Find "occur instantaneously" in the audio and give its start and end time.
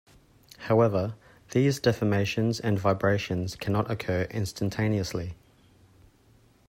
3.91-5.35